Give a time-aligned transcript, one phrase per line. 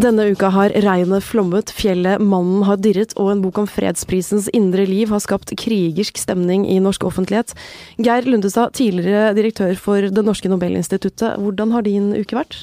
[0.00, 4.86] Denne uka har regnet flommet, fjellet Mannen har dirret, og en bok om fredsprisens indre
[4.88, 7.52] liv har skapt krigersk stemning i norsk offentlighet.
[8.00, 11.36] Geir Lundestad, tidligere direktør for Det norske Nobelinstituttet.
[11.42, 12.62] Hvordan har din uke vært?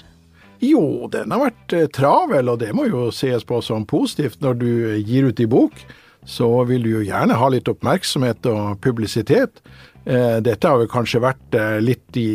[0.65, 4.41] Jo, den har vært eh, travel, og det må jo ses på som positivt.
[4.41, 4.71] Når du
[5.05, 5.77] gir ut i bok,
[6.25, 9.61] så vil du jo gjerne ha litt oppmerksomhet og publisitet.
[10.09, 12.31] Eh, dette har jo kanskje vært eh, litt i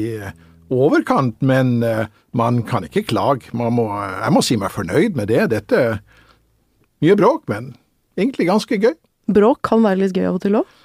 [0.72, 2.06] overkant, men uh,
[2.36, 3.52] man kan ikke klage.
[3.56, 5.48] Må, jeg må si meg fornøyd med det.
[5.52, 5.98] Dette er
[7.04, 7.74] mye bråk, men
[8.18, 8.94] egentlig ganske gøy.
[9.32, 10.78] Bråk kan være litt gøy av og til òg?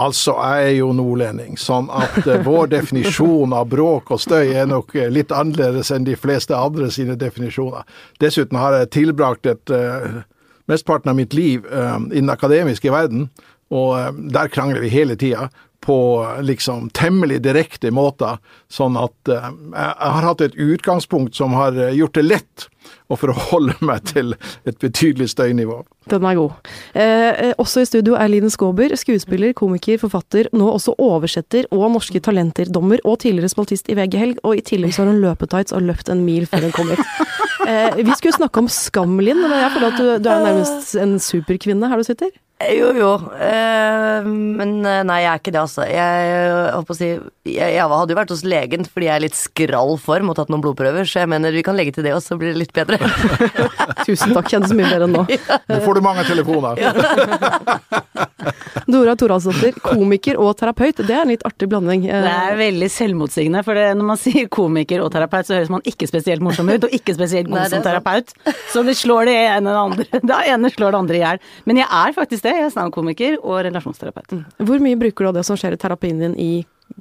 [0.00, 4.68] Altså, jeg er jo nordlending, sånn at uh, vår definisjon av bråk og støy er
[4.70, 7.88] nok litt annerledes enn de fleste andre sine definisjoner.
[8.22, 9.74] Dessuten har jeg tilbrakt et
[10.70, 13.26] mesteparten av mitt liv innen akademiske verden,
[13.74, 15.48] og der krangler vi hele tida
[15.80, 15.98] på
[16.44, 18.36] liksom temmelig direkte måter,
[18.68, 22.66] sånn at uh, jeg har hatt et utgangspunkt som har eh, gjort det lett
[23.10, 24.34] å forholde meg til
[24.68, 25.80] et betydelig støynivå.
[26.10, 26.70] Den er god.
[26.92, 32.22] Eh, også i studio er Line Skåber, skuespiller, komiker, forfatter, nå også oversetter og Norske
[32.24, 35.86] Talenter-dommer, og tidligere spaltist i VG Helg, og i tillegg så har hun løpetights og
[35.88, 37.06] løpt en mil før hun kom hit.
[37.70, 40.94] Eh, vi skulle snakke om skam, Linn, men jeg føler at du, du er nærmest
[40.98, 42.30] en superkvinne her du sitter.
[42.60, 43.10] Jo, jo.
[43.40, 45.86] Eh, men eh, nei, jeg er ikke det, altså.
[45.88, 49.38] Jeg, holdt å si jeg, jeg, hadde jo vært hos legen fordi jeg er litt
[49.38, 52.20] skral form og tatt noen blodprøver, så jeg mener vi kan legge til det, og
[52.20, 53.00] så blir det litt bedre.
[54.06, 55.24] Tusen takk, kjennes mye bedre enn nå.
[55.72, 56.82] Nå får du mange telefoner.
[58.90, 61.00] Dora Thoralsdottir, komiker og terapeut.
[61.00, 62.04] Det er en litt artig blanding.
[62.10, 65.72] Eh, det er veldig selvmotsigende, for det, når man sier komiker og terapeut, så høres
[65.72, 68.36] man ikke spesielt morsom ut, og ikke spesielt god nei, som terapeut.
[68.68, 70.24] Så det slår det ene, det andre.
[70.28, 71.44] Det ene slår det andre i hjel.
[71.64, 72.58] Men jeg er faktisk det det.
[72.58, 74.36] Jeg er standup-komiker og relasjonsterapeut.
[74.36, 74.44] Mm.
[74.68, 76.52] Hvor mye bruker du av det som skjer i terapien din i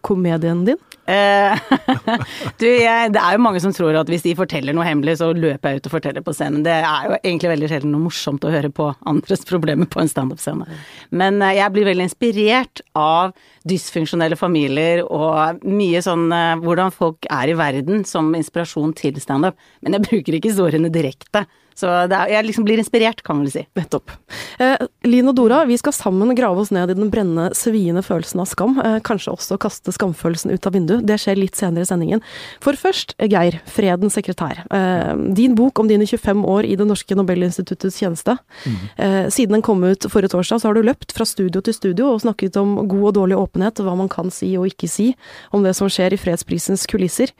[0.05, 0.77] komedien din?
[1.09, 1.59] Eh,
[2.61, 5.31] du, jeg, det er jo mange som tror at hvis de forteller noe hemmelig, så
[5.33, 6.61] løper jeg ut og forteller på scenen.
[6.65, 10.11] Det er jo egentlig veldig sjelden noe morsomt å høre på andres problemer på en
[10.11, 10.67] standup-scene.
[11.09, 13.33] Men eh, jeg blir veldig inspirert av
[13.69, 19.57] dysfunksjonelle familier og mye sånn eh, hvordan folk er i verden som inspirasjon til standup.
[19.81, 21.47] Men jeg bruker ikke historiene direkte.
[21.79, 23.65] Så er, jeg liksom blir inspirert, kan man vel si.
[23.79, 24.11] Nettopp.
[24.59, 24.75] Eh,
[25.07, 28.49] Lin og Dora, vi skal sammen grave oss ned i den brennende, sviende følelsen av
[28.51, 28.75] skam.
[28.83, 31.05] Eh, kanskje også kaste skamfølelsen ut av vinduet.
[31.07, 32.23] Det skjer litt senere i sendingen.
[32.63, 34.63] For først, Geir, fredens sekretær.
[34.75, 38.37] Eh, din bok om dine 25 år i Det norske Nobelinstituttets tjeneste.
[38.65, 38.77] Mm.
[38.97, 42.13] Eh, siden den kom ut forrige torsdag, så har du løpt fra studio til studio
[42.13, 45.13] og snakket om god og dårlig åpenhet, hva man kan si og ikke si
[45.55, 47.33] om det som skjer i fredsprisens kulisser.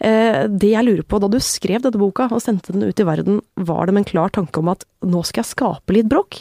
[0.00, 3.06] Eh, det jeg lurer på da du skrev dette boka og sendte den ut i
[3.06, 6.40] verden, var det med en klar tanke om at nå skal jeg skape litt bråk?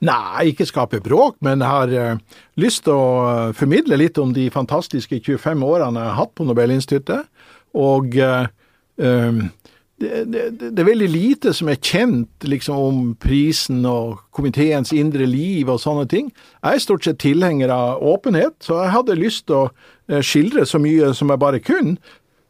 [0.00, 2.16] Nei, ikke skape bråk, men har uh,
[2.60, 6.46] lyst til å uh, formidle litt om de fantastiske 25 årene jeg har hatt på
[6.48, 7.28] Nobelinstituttet.
[7.76, 8.46] Og uh,
[10.00, 15.28] det, det, det, er veldig lite som er kjent liksom, om prisen og komiteens indre
[15.28, 16.32] liv og sånne ting.
[16.64, 20.80] Jeg er stort sett tilhenger av åpenhet, så jeg hadde lyst til å skildre så
[20.80, 21.98] mye som jeg bare kunne.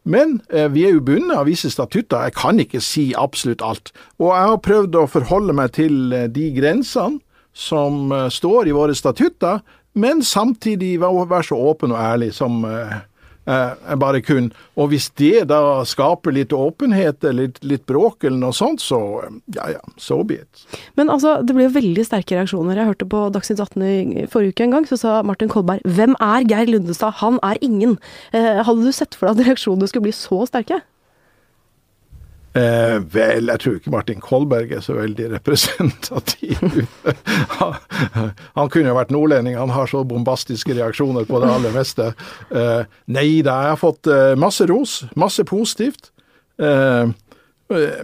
[0.05, 3.93] Men eh, vi er jo bundet av visse statutter, jeg kan ikke si absolutt alt.
[4.19, 7.21] Og jeg har prøvd å forholde meg til eh, de grensene
[7.53, 9.61] som eh, står i våre statutter,
[9.99, 13.01] men samtidig være så åpen og ærlig som eh,
[13.47, 14.51] eh, bare kun.
[14.77, 19.01] Og hvis det da skaper litt åpenhet litt, litt bråk eller noe sånt, så
[19.57, 20.65] ja ja, so be it.
[21.01, 22.79] Men altså, det ble jo veldig sterke reaksjoner.
[22.81, 26.17] Jeg hørte på Dagsnytt 18 i forrige uke en gang, så sa Martin Kolberg hvem
[26.21, 27.99] er Geir Lundestad, han er ingen.
[28.33, 30.83] Eh, hadde du sett for deg at reaksjonene skulle bli så sterke?
[32.51, 36.59] Eh, vel, jeg tror ikke Martin Kolberg er så veldig representativ.
[38.57, 42.11] han, kunne jo vært nordlending, han har så bombastiske reaksjoner på det aller meste.
[42.51, 46.11] Eh, nei da, jeg har fått eh, masse ros, masse positivt.
[46.59, 47.13] Eh,
[47.71, 48.03] eh,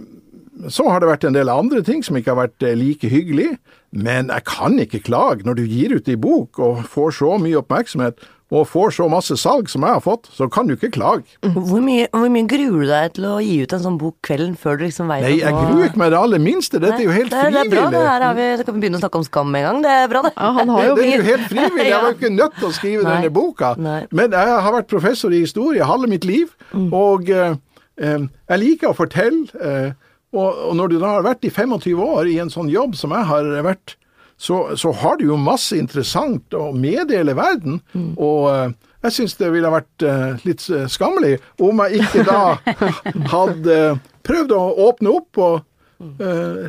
[0.71, 3.57] så har det vært en del andre ting som ikke har vært eh, like hyggelig,
[3.91, 7.59] men jeg kan ikke klage når du gir ut ei bok og får så mye
[7.59, 11.35] oppmerksomhet og får så masse salg som jeg har fått, så kan du ikke klage.
[11.43, 14.53] Hvor mye, hvor mye gruer du deg til å gi ut en sånn bok kvelden
[14.59, 17.15] før du liksom veit Nei, jeg gruer ikke meg det aller minste, dette er jo
[17.15, 17.57] helt frivillig.
[17.57, 19.59] Det er bra, det her har vi, da kan vi begynne å snakke om skam
[19.59, 20.33] en gang, det er bra det.
[20.37, 22.57] Ja, han har jo det, det er jo helt frivillig, jeg var jo ikke nødt
[22.61, 23.11] til å skrive Nei.
[23.11, 23.75] denne boka.
[23.83, 23.99] Nei.
[24.15, 26.89] Men jeg har vært professor i historie halve mitt liv, mm.
[26.95, 27.55] og uh,
[27.99, 29.43] jeg liker å fortelle.
[29.59, 29.91] Uh,
[30.35, 33.11] og, og når du da har vært i 25 år i en sånn jobb som
[33.15, 33.97] jeg har vært,
[34.37, 37.79] så, så, har du jo masse interessant å meddele verden.
[37.93, 38.11] Mm.
[38.21, 42.43] Og uh, jeg syns det ville vært uh, litt uh, skammelig om jeg ikke da
[43.35, 43.79] hadde
[44.27, 45.63] prøvd å åpne opp og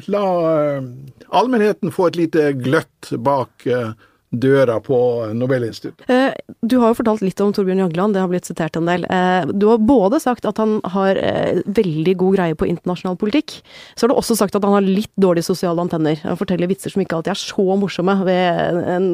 [0.09, 0.21] la
[1.37, 3.67] allmennheten få et lite gløtt bak
[4.33, 5.01] døra på
[5.37, 6.07] Nobelinstituttet.
[6.65, 9.03] Du har jo fortalt litt om Torbjørn Jagland, det har blitt sitert en del.
[9.13, 13.59] Eh, du har både sagt at han har eh, veldig god greie på internasjonal politikk.
[13.93, 16.17] Så har du også sagt at han har litt dårlige sosiale antenner.
[16.25, 19.11] Han forteller vitser som ikke alltid er så morsomme ved en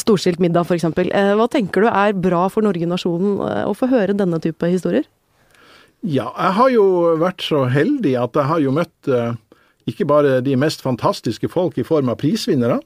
[0.00, 0.88] storstilt middag, f.eks.
[1.04, 3.36] Eh, hva tenker du er bra for Norge-nasjonen
[3.68, 5.04] å få høre denne type historier?
[6.00, 6.86] Ja, jeg har jo
[7.20, 9.12] vært så heldig at jeg har jo møtt
[9.90, 12.80] ikke bare de mest fantastiske folk i form av prisvinnerne,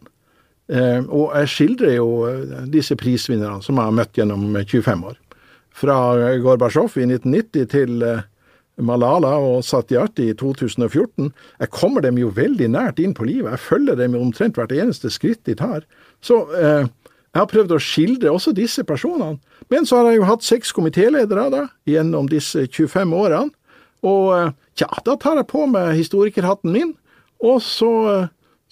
[0.73, 5.19] og jeg skildrer jo eh, disse prisvinnerne som jeg har møtt gjennom 25 år.
[5.75, 5.97] Fra
[6.41, 8.23] Gorbatsjov i 1990 til eh,
[8.81, 11.29] Malala og Satyarti i 2014.
[11.61, 13.53] Jeg kommer dem jo veldig nært inn på livet.
[13.53, 15.85] Jeg følger dem omtrent hvert eneste skritt de tar.
[16.25, 16.89] Så eh,
[17.35, 19.37] jeg har prøvd å skildre også disse personene.
[19.69, 23.53] Men så har jeg jo hatt seks komitéledere da, gjennom disse 25 årene.
[24.05, 26.91] Og tja, da tar jeg på meg historikerhatten min,
[27.41, 27.91] og så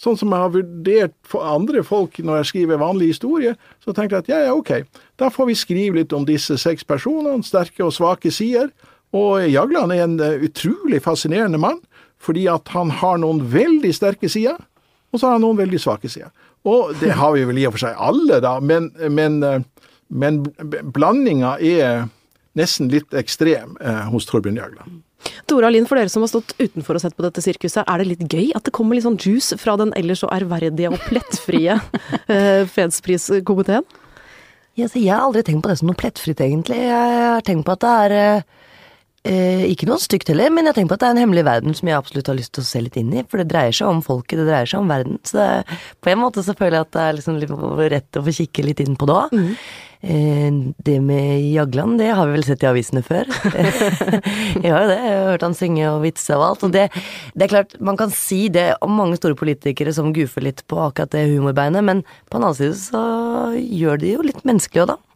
[0.00, 3.54] Sånn som jeg har vurdert for andre folk når jeg skriver vanlig historie,
[3.84, 6.86] så tenker jeg at ja, ja, ok, da får vi skrive litt om disse seks
[6.88, 8.72] personene, sterke og svake sider.
[9.14, 11.82] Og Jagland er en eh, utrolig fascinerende mann,
[12.22, 14.58] fordi at han har noen veldig sterke sider,
[15.12, 16.32] og så har han noen veldig svake sider.
[16.68, 19.62] Og det har vi vel i og for seg alle, da, men, men, eh,
[20.08, 20.42] men
[20.94, 22.08] blandinga er
[22.58, 25.00] nesten litt ekstrem eh, hos Torbjørn Jagland.
[25.50, 28.08] Dora Linn, for dere som har stått utenfor og sett på dette sirkuset, er det
[28.08, 31.78] litt gøy at det kommer litt sånn juice fra den ellers så ærverdige og plettfrie
[32.32, 33.86] eh, fredspriskomiteen?
[34.78, 36.78] Yes, jeg har aldri tenkt på det som noe plettfritt, egentlig.
[36.80, 38.14] Jeg har tenkt på at det er
[39.28, 41.44] eh, ikke noe stygt heller, men jeg har tenkt på at det er en hemmelig
[41.44, 43.26] verden som jeg absolutt har lyst til å se litt inn i.
[43.28, 45.20] For det dreier seg om folket, det dreier seg om verden.
[45.28, 47.52] Så det, på en måte så føler jeg at det er liksom litt
[47.92, 49.36] rett å få kikke litt inn på det òg.
[49.36, 49.52] Mm.
[50.02, 50.52] Eh,
[50.82, 53.28] det med Jagland, det har vi vel sett i avisene før.
[54.64, 56.64] jeg har jo det, jeg har hørt han synge og vitse og alt.
[56.66, 56.88] Og det,
[57.36, 60.80] det, er klart, man kan si det om mange store politikere som goofer litt på
[60.82, 63.04] akkurat det humorbeinet, men på en annen side så
[63.54, 65.11] gjør de jo litt menneskelig òg, da.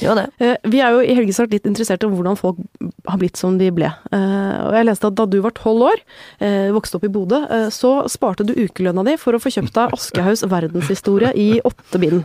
[0.00, 0.26] Det.
[0.42, 2.58] Eh, vi er jo i Helgesart litt interessert i hvordan folk
[3.06, 3.88] har blitt som de ble.
[3.88, 6.02] Eh, og jeg leste at da du var tolv år,
[6.40, 7.40] eh, vokste opp i Bodø,
[7.74, 12.24] så sparte du ukelønna di for å få kjøpt deg Aschehougs verdenshistorie i åtte bind.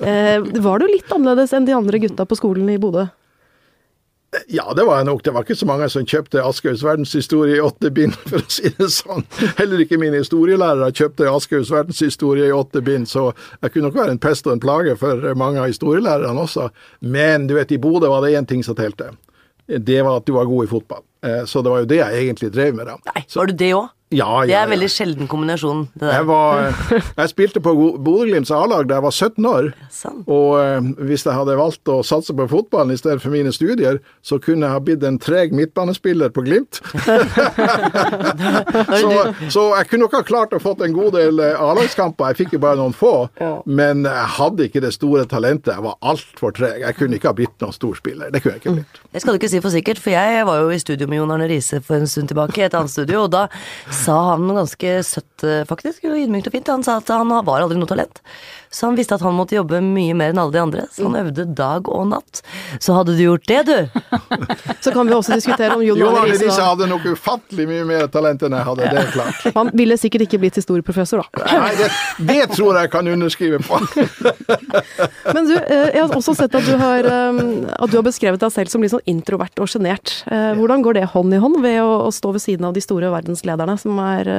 [0.00, 3.08] Var du litt annerledes enn de andre gutta på skolen i Bodø?
[4.46, 5.22] Ja, det var jeg nok.
[5.26, 8.70] Det var ikke så mange som kjøpte Aschehougs verdenshistorie i åtte bind, for å si
[8.76, 9.24] det sånn.
[9.58, 14.14] Heller ikke mine historielærere kjøpte Aschehougs verdenshistorie i åtte bind, så jeg kunne nok være
[14.14, 16.68] en pest og en plage for mange av historielærerne også.
[17.02, 19.10] Men du vet, i Bodø var det én ting som telte.
[19.66, 21.02] Det var at du var god i fotball.
[21.26, 22.86] Eh, så det var jo det jeg egentlig drev med.
[22.86, 22.96] da.
[23.10, 23.90] Nei, Var du det òg?
[24.10, 25.84] Ja, ja, det er en veldig sjelden kombinasjon.
[26.02, 27.70] Jeg, var, jeg, spilte på
[28.02, 29.68] Bodø-Glimts A-lag da jeg var 17 år.
[30.26, 34.00] Og eh, hvis jeg hadde valgt å satse på fotballen i stedet for mine studier,
[34.26, 36.80] så kunne jeg ha blitt en treg midtbanespiller på Glimt.
[39.02, 39.12] så,
[39.46, 42.32] så, jeg kunne nok ha klart å fått en god del eh, A-lagskamper.
[42.32, 43.14] Jeg fikk jo bare noen få.
[43.70, 45.76] Men jeg hadde ikke det store talentet.
[45.76, 46.82] Jeg var altfor treg.
[46.82, 48.34] Jeg kunne ikke ha blitt noen stor spiller.
[48.34, 49.00] Det kunne jeg ikke blitt.
[49.14, 51.36] Det skal du ikke si for sikkert, for jeg var jo i studio med Jon
[51.38, 53.46] Arne Riise for en stund tilbake, i et annet studio, og da
[54.04, 56.72] sa han ganske søtt, eh, faktisk, ydmykt og fint.
[56.72, 58.22] Han sa at han var aldri noe talent.
[58.72, 61.16] Så han visste at han måtte jobbe mye mer enn alle de andre, så han
[61.24, 62.38] øvde dag og natt.
[62.78, 63.78] Så hadde du gjort det, du.
[64.84, 68.44] så kan vi også diskutere om Jon Arne Riise hadde nok ufattelig mye mer talent
[68.46, 69.42] enn jeg hadde, det er klart.
[69.58, 71.42] Han ville sikkert ikke blitt historieprofessor, da.
[71.50, 71.90] Nei, det,
[72.30, 73.82] det tror jeg kan underskrive på.
[75.34, 77.44] Men du, eh, jeg har også sett at du har, eh,
[77.74, 80.20] at du har beskrevet deg selv som litt sånn introvert og sjenert.
[80.30, 83.74] Hvordan går det hånd i hånd ved å, stå ved siden av de store verdenslederne
[83.80, 84.30] som er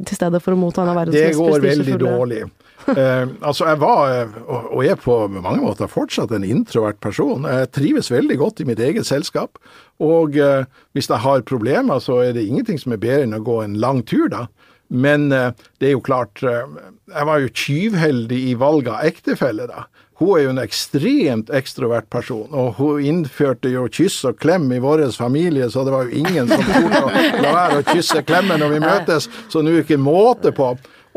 [0.00, 2.46] til stede for å motta en av verdens mest prestisjefulle Det går veldig dårlig.
[2.86, 7.46] Uh, altså, jeg var, og er på mange måter fortsatt en introvert person.
[7.48, 9.60] Jeg trives veldig godt i mitt eget selskap.
[10.02, 13.44] Og eh, hvis jeg har problemer, så er det ingenting som er bedre enn å
[13.44, 14.46] gå en lang tur, da.
[14.88, 16.66] Men eh, det er jo klart, eh,
[17.12, 19.86] jeg var jo tyvheldig i valget av ektefelle, da.
[20.16, 24.80] Hun er jo en ekstremt ekstrovert person, og hun innførte jo kyss og klem i
[24.80, 27.10] vår familie, så det var jo ingen som torde å
[27.44, 30.54] la være å kysse klemmen klemme når vi møtes, så nå er det ikke måte
[30.56, 30.70] på.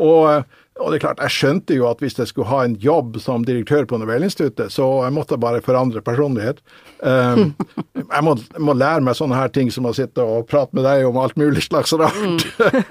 [0.04, 0.44] Og
[0.80, 3.44] og det er klart, jeg skjønte jo at hvis jeg skulle ha en jobb som
[3.46, 6.62] direktør på Nobelinstituttet, så jeg måtte bare forandre personlighet.
[6.98, 7.52] Um,
[8.14, 11.06] jeg, må, må, lære meg sånne her ting som å sitte og prate med deg
[11.08, 12.18] om alt mulig slags rart.
[12.20, 12.38] Mm.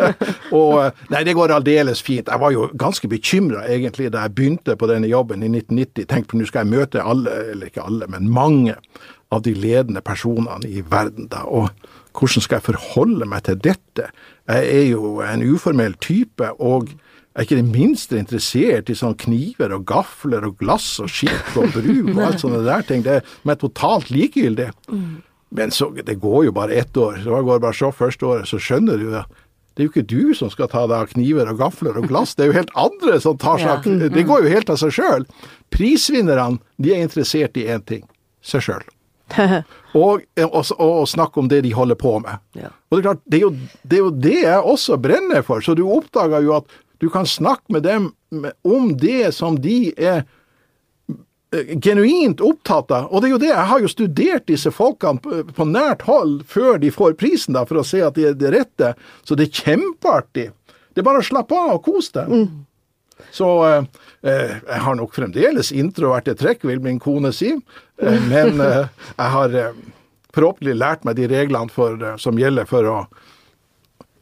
[0.59, 2.29] og Nei, det går aldeles fint.
[2.29, 6.09] Jeg var jo ganske bekymra egentlig da jeg begynte på denne jobben i 1990.
[6.09, 8.77] Tenkte på nå skal jeg møte alle, eller ikke alle, men mange
[9.33, 11.43] av de ledende personene i verden da.
[11.45, 11.69] og
[12.15, 14.09] hvordan skal jeg forholde meg til dette?
[14.49, 16.51] Jeg er jo en uformell type.
[16.59, 21.11] og jeg er ikke det minste interessert i sånne kniver og gafler og glass og
[21.13, 23.03] skikk og bruk og alt sånne der ting.
[23.05, 24.71] Det er meg totalt likegyldig.
[24.89, 25.21] Mm.
[25.55, 27.21] Men så, det går jo bare ett år.
[27.23, 29.39] Så går det bare så første året, så skjønner du at
[29.77, 32.33] det er jo ikke du som skal ta deg av kniver og gafler og glass,
[32.35, 34.91] det er jo helt andre som tar seg av Det går jo helt av seg
[34.97, 35.23] sjøl.
[35.71, 38.03] Prisvinnerne, de er interessert i én ting
[38.43, 38.83] seg sjøl.
[39.99, 42.41] og, og, og, snakke om det de holder på med.
[42.57, 42.71] Ja.
[42.89, 43.51] Og det er klart, det er, jo,
[43.83, 45.63] det er jo det jeg også brenner for.
[45.65, 48.11] Så du oppdager jo at du kan snakke med dem
[48.67, 50.23] om det som de er
[51.55, 53.09] eh, genuint opptatt av.
[53.09, 56.79] Og det er jo det, jeg har jo studert disse folkene på, nært hold før
[56.81, 58.93] de får prisen, da, for å se at de er det rette.
[59.23, 60.49] Så det er kjempeartig.
[60.93, 62.33] Det er bare å slappe av og kose deg.
[62.33, 62.65] Mm.
[63.35, 67.53] Så eh, eh, jeg har nok fremdeles introverte trekk, vil min kone si.
[68.01, 68.85] Eh, men eh,
[69.15, 69.73] jeg har eh,
[70.35, 72.99] forhåpentlig lært meg de reglene for, eh, som gjelder for å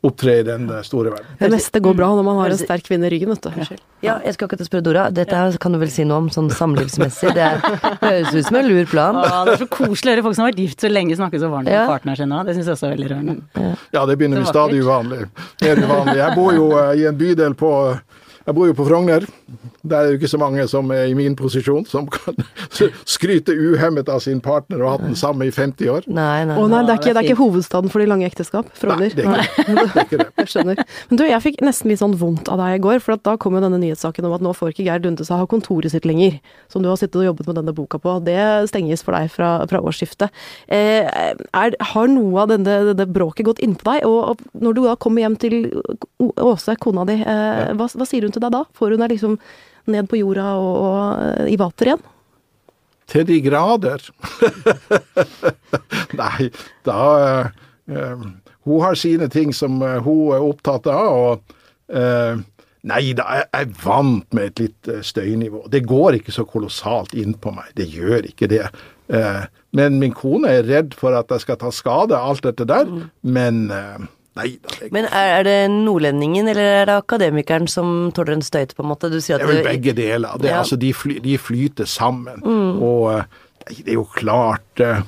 [0.08, 1.34] opptre i den eh, store verden.
[1.40, 3.80] Det meste går bra når man har en sterk kvinne i ryggen, vet du.
[4.06, 5.08] Ja, jeg skal akkurat spørre Dora.
[5.12, 7.34] Dette kan du vel si noe om sånn samlivsmessig?
[7.34, 7.48] Det
[8.04, 9.18] høres ut som en lur plan.
[9.18, 11.42] Å, det er så koselig å høre folk som har vært gift så lenge snakke
[11.42, 11.88] så varmt om Ja.
[11.90, 12.44] partneren sin nå.
[12.46, 13.74] Det syns jeg også er veldig rørende.
[13.98, 15.24] Ja, det begynner vi stadig uvanlig.
[15.66, 16.18] Mer uvanlig.
[16.22, 17.74] Jeg bor jo eh, i en bydel på
[18.48, 19.26] jeg bor jo på Frogner.
[19.88, 22.36] Der er det jo ikke så mange som er i min posisjon, som kan
[23.16, 26.08] skryte uhemmet av sin partner og hatt den samme i 50 år.
[26.08, 26.56] Nei, nei.
[26.56, 28.70] Å nei, det er, ikke, det er ikke hovedstaden for de lange ekteskap.
[28.72, 29.16] Nei, Frogner.
[29.16, 29.68] det er ikke det.
[29.68, 30.28] det, er ikke det.
[30.42, 30.82] Jeg skjønner.
[31.10, 33.36] Men du, jeg fikk nesten litt sånn vondt av deg i går, for at da
[33.42, 36.08] kom jo denne nyhetssaken om at nå får ikke Geir Lunde seg ha kontoret sitt
[36.08, 36.40] lenger,
[36.72, 38.16] som du har sittet og jobbet med denne boka på.
[38.24, 38.40] Det
[38.72, 40.32] stenges for deg fra, fra årsskiftet.
[40.72, 44.08] Eh, er, har noe av denne, denne bråket gått innpå deg?
[44.08, 45.60] Og, og når du da kommer hjem til
[46.18, 48.64] Åse, kona di, eh, hva, hva sier hun til deg da?
[48.78, 49.38] Får hun deg liksom
[49.92, 52.04] ned på jorda og, og eh, i vater igjen?
[53.08, 54.04] Til de grader.
[56.22, 56.50] Nei,
[56.88, 58.28] da eh,
[58.68, 61.56] Hun har sine ting som hun er opptatt av, og
[61.96, 62.36] uh,
[62.88, 65.66] Nei da, jeg er vant med et litt støynivå.
[65.72, 67.72] Det går ikke så kolossalt inn på meg.
[67.76, 68.68] Det gjør ikke det.
[69.76, 72.88] Men min kone er redd for at jeg skal ta skade alt dette der.
[73.22, 74.06] Men eh,
[74.38, 74.76] nei da.
[74.80, 78.86] Det, Men er, er det nordlendingen eller er det akademikeren som tåler en støyt, på
[78.86, 79.10] en måte?
[79.12, 80.38] Du sier Det er vel du- begge deler.
[80.42, 80.62] Det, Ja.
[80.64, 82.44] altså, de, fly, de flyter sammen.
[82.46, 83.24] Og eh,
[83.82, 85.02] det er jo klart eh,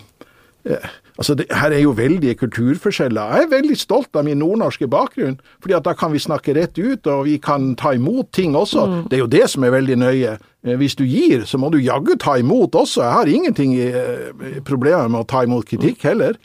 [0.65, 3.33] eh, altså det, Her er jo veldige kulturforskjeller.
[3.36, 6.77] Jeg er veldig stolt av min nordnorske bakgrunn, fordi at da kan vi snakke rett
[6.79, 9.05] ut, og vi kan ta imot ting også.
[9.09, 10.38] Det er jo det som er veldig nøye.
[10.65, 13.01] Eh, Hvis du gir, så må du jaggu ta imot også.
[13.03, 16.36] Jeg har ingenting i eh, problemer med å ta imot kritikk heller.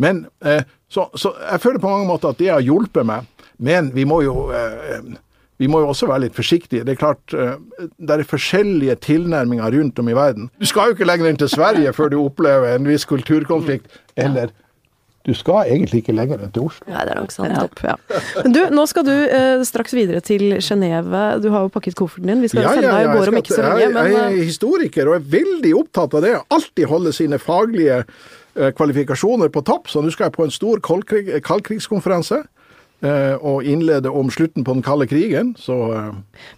[0.00, 3.28] Men eh, så, så jeg føler på mange måter at det har hjulpet meg.
[3.62, 5.12] Men vi må jo eh,
[5.60, 6.86] vi må jo også være litt forsiktige.
[6.88, 7.58] Det er klart, eh,
[8.00, 10.48] det er forskjellige tilnærminger rundt om i verden.
[10.56, 13.92] Du skal jo ikke lenger inn til Sverige før du opplever en viss kulturkonflikt.
[14.16, 14.54] Eller
[15.28, 16.86] du skal egentlig ikke lenger enn til Oslo.
[16.88, 17.52] Nei, det er nok sant.
[17.52, 17.96] Nettopp, ja.
[18.40, 21.24] Men du, nå skal du eh, straks videre til Genéve.
[21.44, 22.40] Du har jo pakket kofferten din.
[22.40, 23.82] Vi skal sende deg i går om ikke så lenge.
[23.82, 26.32] jeg, Men jeg eh, er historiker og er veldig opptatt av det.
[26.56, 29.92] Alltid holde sine faglige eh, kvalifikasjoner på topp.
[29.92, 32.40] Så nå skal jeg på en stor kaldkrig, kaldkrigskonferanse.
[33.02, 35.54] Eh, og innlede om slutten på den kalde krigen.
[35.58, 36.10] Så eh,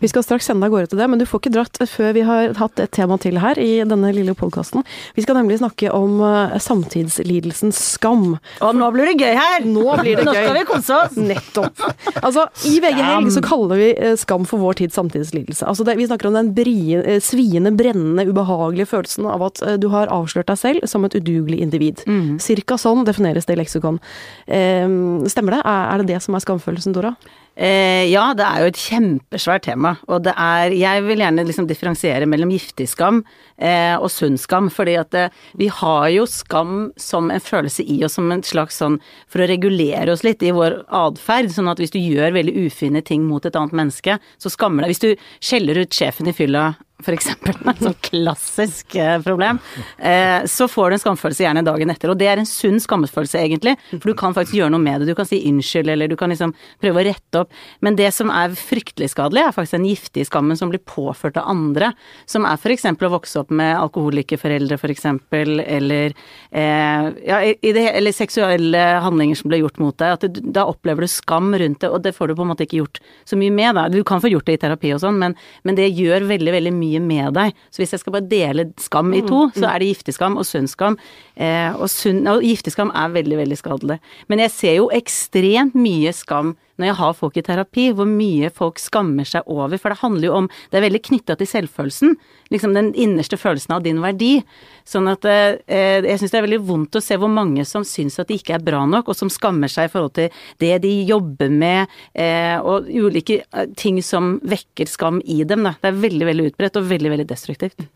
[0.02, 2.12] Vi skal straks sende deg av gårde til det, men du får ikke dratt før
[2.16, 4.84] vi har hatt et tema til her i denne lille podkasten.
[5.16, 6.20] Vi skal nemlig snakke om
[6.62, 8.36] samtidslidelsens skam.
[8.62, 9.66] Og nå blir det gøy her!
[9.66, 10.30] Nå blir det gøy.
[10.30, 11.16] Nå skal vi kose oss!
[11.16, 11.82] Nettopp.
[12.22, 15.66] Altså, I VG Helg så kaller vi eh, skam for vår tids samtidslidelse.
[15.68, 19.78] Altså det, vi snakker om den brie, eh, sviende, brennende, ubehagelige følelsen av at eh,
[19.82, 22.02] du har avslørt deg selv som et udugelig individ.
[22.42, 24.00] Cirka sånn defineres det i leksikon.
[24.46, 24.86] Eh,
[25.32, 25.62] stemmer det?
[25.62, 27.14] Er, er det det som er skamfølelsen, Dora?
[27.52, 29.96] Eh, ja, det er jo et kjempesvært tema.
[30.08, 33.20] Og det er Jeg vil gjerne liksom differensiere mellom giftig skam
[33.58, 34.70] eh, og sunn skam.
[34.72, 35.26] Fordi at det,
[35.60, 39.50] vi har jo skam som en følelse i oss, som en slags sånn For å
[39.50, 41.52] regulere oss litt i vår atferd.
[41.52, 44.94] Sånn at hvis du gjør veldig ufine ting mot et annet menneske, så skammer deg.
[44.94, 45.10] Hvis du
[45.44, 46.72] skjeller ut sjefen i fylla
[47.16, 49.58] eksempel, et sånn klassisk eh, problem,
[49.98, 52.12] eh, så får du en skamfølelse gjerne dagen etter.
[52.12, 55.10] Og det er en sunn skamfølelse, egentlig, for du kan faktisk gjøre noe med det.
[55.10, 57.52] Du kan si unnskyld, eller du kan liksom prøve å rette opp.
[57.82, 61.50] Men det som er fryktelig skadelig, er faktisk den giftige skammen som blir påført av
[61.50, 61.92] andre.
[62.30, 66.14] Som er eksempel å vokse opp med alkoholikerforeldre, for eksempel, eller,
[66.50, 70.12] eh, ja, det, eller seksuelle handlinger som blir gjort mot deg.
[70.12, 72.66] At du, da opplever du skam rundt det, og det får du på en måte
[72.66, 73.74] ikke gjort så mye med.
[73.76, 73.88] Da.
[73.88, 76.74] Du kan få gjort det i terapi og sånn, men, men det gjør veldig, veldig
[76.76, 77.56] mye med deg.
[77.70, 80.68] Så hvis jeg skal bare dele skam i to, så er det gifteskam og sunn
[80.70, 80.98] skam.
[81.36, 83.98] Eh, og, sunn, og gifteskam er veldig, veldig skadelig.
[84.28, 88.50] Men jeg ser jo ekstremt mye skam når jeg har folk i terapi, hvor mye
[88.54, 89.78] folk skammer seg over.
[89.80, 92.16] For det handler jo om Det er veldig knytta til selvfølelsen.
[92.52, 94.42] Liksom den innerste følelsen av din verdi.
[94.88, 98.18] Sånn at eh, jeg syns det er veldig vondt å se hvor mange som syns
[98.20, 100.92] at de ikke er bra nok, og som skammer seg i forhold til det de
[101.08, 105.64] jobber med, eh, og ulike eh, ting som vekker skam i dem.
[105.68, 105.76] Da.
[105.80, 107.88] Det er veldig, veldig utbredt og veldig, veldig destruktivt.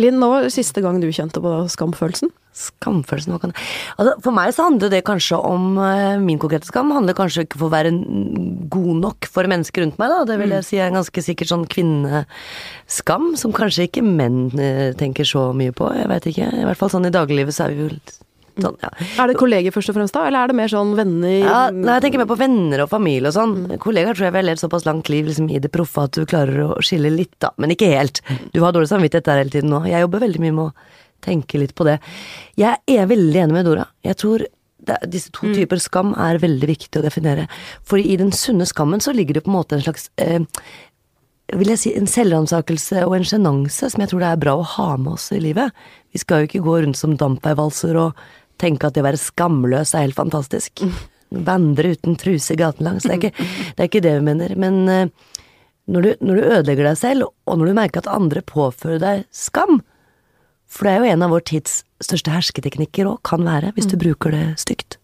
[0.00, 2.32] Linn, nå var det siste gang du kjente på skamfølelsen?
[2.52, 3.54] Skamfølelsen hva kan
[3.96, 7.56] altså, For meg så handler det kanskje om eh, Min konkrete skam handler kanskje ikke
[7.56, 7.94] for å være
[8.72, 10.24] god nok for mennesker rundt meg, da.
[10.28, 14.90] Det vil jeg si er en ganske sikkert sånn kvinneskam, som kanskje ikke menn eh,
[14.98, 15.90] tenker så mye på.
[15.96, 16.50] Jeg veit ikke.
[16.62, 18.14] I hvert fall sånn i dagliglivet så er vi jo litt
[18.60, 18.90] sånn, ja.
[19.22, 21.36] Er det kolleger først og fremst da, eller er det mer sånn venner?
[21.40, 23.54] Ja, nei, jeg tenker mer på venner og familie og sånn.
[23.82, 26.26] Kollegaer tror jeg vi har levd såpass langt liv liksom, i det proffe at du
[26.28, 27.52] klarer å skille litt, da.
[27.62, 28.20] Men ikke helt.
[28.52, 29.84] Du har dårlig samvittighet der hele tiden nå.
[29.88, 32.00] Jeg jobber veldig mye med å tenke litt på det.
[32.58, 33.86] Jeg er veldig enig med Dora.
[34.04, 34.44] Jeg tror
[34.86, 37.48] det, disse to typer skam er veldig viktig å definere.
[37.86, 40.42] For i den sunne skammen så ligger det på en måte en slags eh,
[41.52, 44.68] vil jeg si, en selvransakelse og en sjenanse som jeg tror det er bra å
[44.76, 45.74] ha med oss i livet.
[46.12, 48.22] Vi skal jo ikke gå rundt som dampveivalser og
[48.62, 50.84] tenke at det å være skamløs er helt fantastisk.
[51.32, 53.06] Vandre uten truse gatelangs.
[53.06, 54.56] Det er ikke det, er ikke det vi mener.
[54.60, 55.38] Men eh,
[55.92, 59.24] når du, når du ødelegger deg selv, og når du merker at andre påfører deg
[59.34, 59.80] skam,
[60.72, 63.98] for det er jo en av vår tids største hersketeknikker òg, kan være, hvis du
[64.00, 64.96] bruker det stygt.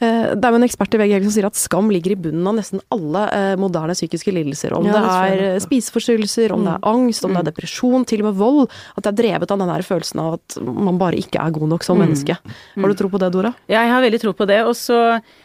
[0.00, 2.46] Eh, Det er jo en ekspert i VG som sier at skam ligger i bunnen
[2.48, 4.74] av nesten alle eh, moderne psykiske lidelser.
[4.76, 8.06] Om Ja, det det er eh, spiseforstyrrelser, om det er angst, om det er depresjon,
[8.08, 8.70] til og med vold.
[8.96, 11.68] At det er drevet av den der følelsen av at man bare ikke er god
[11.74, 12.36] nok som menneske.
[12.76, 13.54] Har du tro på det, Dora?
[13.68, 14.60] Ja, jeg har veldig tro på det.
[14.66, 14.98] Og så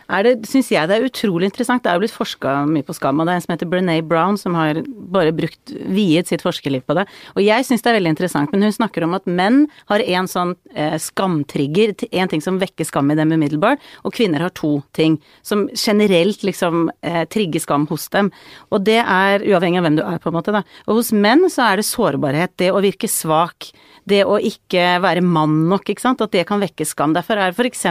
[0.07, 1.83] er det, syns jeg det er utrolig interessant.
[1.83, 3.99] Det er jo blitt forska mye på skam, og det er en som heter Brené
[4.01, 7.05] Brown som har bare brukt viet sitt forskerliv på det.
[7.35, 10.27] Og jeg syns det er veldig interessant, men hun snakker om at menn har en
[10.31, 14.79] sånn eh, skamtrigger, en ting som vekker skam i dem umiddelbart, og kvinner har to
[14.97, 18.31] ting som generelt liksom eh, trigger skam hos dem.
[18.73, 20.63] Og det er uavhengig av hvem du er, på en måte, da.
[20.87, 23.71] Og hos menn så er det sårbarhet, det å virke svak.
[24.07, 26.23] Det å ikke være mann nok, ikke sant.
[26.23, 27.15] At det kan vekke skam.
[27.15, 27.85] Derfor er det f.eks.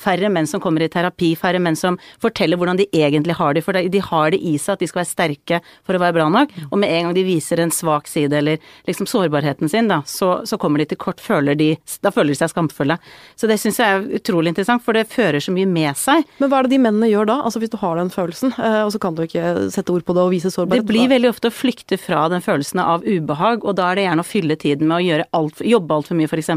[0.00, 3.64] færre menn som kommer i terapi, færre menn som forteller hvordan de egentlig har det.
[3.66, 6.28] For de har det i seg at de skal være sterke for å være bra
[6.32, 6.54] nok.
[6.70, 10.34] Og med en gang de viser en svak side, eller liksom sårbarheten sin, da, så,
[10.48, 12.96] så kommer de til kort, føler de Da føler de seg skamfulle.
[13.38, 16.26] Så det syns jeg er utrolig interessant, for det fører så mye med seg.
[16.40, 17.38] Men hva er det de mennene gjør da?
[17.46, 20.16] Altså Hvis du har den følelsen, eh, og så kan du ikke sette ord på
[20.16, 20.82] det og vise sårbarhet.
[20.82, 24.06] Det blir veldig ofte å flykte fra den følelsen av ubehag, og da er det
[24.08, 26.50] gjerne å fylle tiden med å gjøre alt, jobbe altfor mye f.eks.,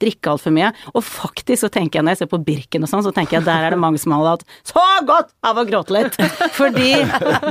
[0.00, 0.70] drikke altfor mye.
[0.94, 3.46] Og faktisk så tenker jeg når jeg ser på Birken og sånn, så tenker jeg
[3.48, 6.18] der er det mange som har hatt så godt av å gråte litt.
[6.56, 6.92] Fordi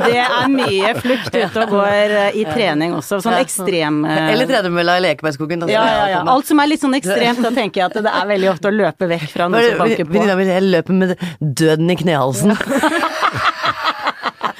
[0.07, 3.21] det er mye flukt ute og går eh, i trening også.
[3.23, 5.67] Sånn ekstrem eh, Eller tredemølla i Lekebergskogen.
[5.71, 6.23] ja, ja, ja.
[6.27, 8.75] Alt som er litt sånn ekstremt, da tenker jeg at det er veldig ofte å
[8.75, 10.15] løpe vekk fra noe som banker på.
[10.17, 12.55] Venninna mi løper med døden i knehalsen.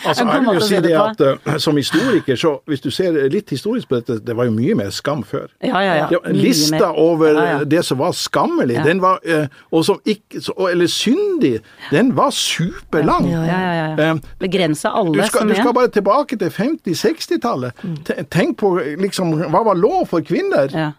[0.08, 3.50] Altså, jeg vil jo si det at eh, som historiker, så hvis du ser litt
[3.50, 5.48] historisk på dette, det var jo mye mer skam før.
[5.64, 6.20] Ja, ja, ja.
[6.32, 7.00] Lista mer.
[7.00, 7.64] over Ja, ja.
[7.64, 10.42] det som var skammelig, den var, eh, og som ikke,
[10.72, 11.60] eller syndig,
[11.92, 13.30] den var superlang.
[13.32, 14.12] Ja, Ja, ja, ja.
[14.12, 14.20] Eh,
[14.94, 15.62] alle Du skal, som du er.
[15.62, 17.72] skal bare tilbake til 50-60-tallet.
[18.06, 20.70] Te- Tenk på liksom, hva var lov for kvinner?
[20.74, 20.92] Ja.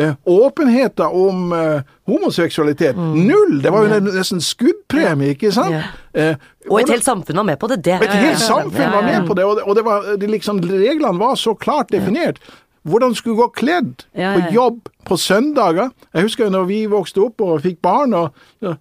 [0.00, 3.58] Eh, åpenheten om eh, homoseksualitet, null!
[3.62, 5.74] Det var jo nesten skuddpremie, ikke sant?
[5.76, 6.32] Yeah.
[6.32, 7.82] Eh, Og et helt samfunn var med på det.
[7.84, 7.98] det.
[8.00, 11.20] et helt samfunn var med på det, og, det, og det var, det liksom, reglene
[11.20, 12.40] var så klart definert.
[12.88, 15.90] Hvordan skulle gå kledd på jobb på søndager.
[16.14, 18.14] Jeg husker jo når vi vokste opp og fikk barn.
[18.14, 18.74] og ja,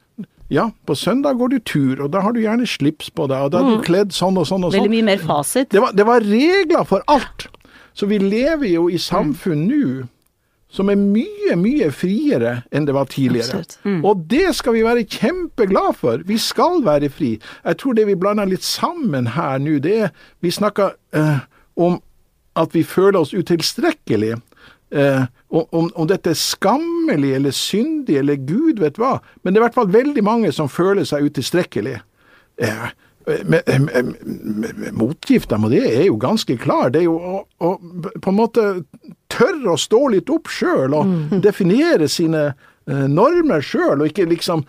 [0.52, 3.54] ja, på søndag går du tur, og da har du gjerne slips på deg, og
[3.54, 4.82] da er du kledd sånn og sånn og sånn.
[4.82, 4.84] Mm.
[4.84, 5.70] Veldig mye mer fasit.
[5.72, 7.48] Det var, det var regler for alt.
[7.96, 9.84] Så vi lever jo i samfunn nå
[10.72, 13.64] som er mye, mye friere enn det var tidligere.
[13.84, 14.00] Mm.
[14.08, 16.24] Og det skal vi være kjempeglad for.
[16.28, 17.34] Vi skal være fri.
[17.66, 21.44] Jeg tror det vi blander litt sammen her nå, det er Vi snakker eh,
[21.76, 22.00] om
[22.56, 24.40] at vi føler oss utilstrekkelige.
[24.92, 29.20] Eh, om, om, om dette er skammelig eller syndig eller gud vet hva.
[29.44, 32.02] Men det er i hvert fall veldig mange som føler seg utilstrekkelige.
[32.64, 32.90] Eh,
[34.92, 36.92] Motgifta med det er jo ganske klar.
[36.94, 37.74] Det er jo å, å
[38.22, 38.68] på en måte
[39.32, 44.66] tørre å stå litt opp sjøl og definere sine eh, normer sjøl, og ikke liksom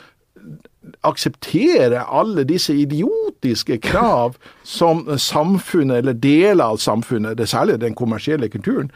[1.06, 4.36] akseptere alle disse idiotiske krav
[4.66, 8.90] som samfunnet, eller deler av samfunnet, det er særlig den kommersielle kulturen,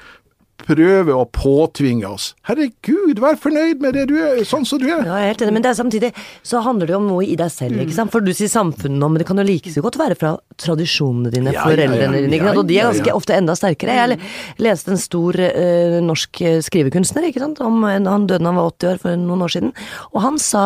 [0.61, 2.31] prøver å påtvinge oss.
[2.49, 5.03] Herregud, vær fornøyd med det du er, sånn som du er.
[5.05, 6.11] Ja, jeg er helt enig, men det er samtidig
[6.47, 8.13] så handler det jo om noe i deg selv, ikke sant.
[8.15, 11.33] For du sier samfunnet nå, men det kan jo like så godt være fra tradisjonene
[11.35, 12.55] dine, Ja, foreldrene dine, ja, ja.
[12.57, 13.99] Og de er ganske ofte enda sterkere.
[14.01, 14.21] Jeg
[14.65, 18.61] leste en stor uh, norsk eh, skrivekunstner, ikke sant, om en, han døde da han
[18.61, 19.77] var 80 år for noen år siden,
[20.13, 20.65] og han sa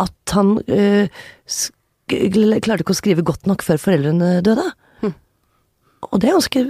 [0.00, 1.26] at han uh,
[2.10, 4.70] klarte ikke å skrive godt nok før foreldrene døde.
[6.10, 6.62] Og det er ganske